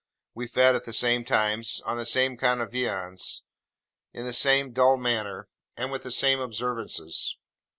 [0.33, 3.43] We fed at the same times, on the same kind of viands,
[4.13, 7.37] in the same dull manner, and with the same observances.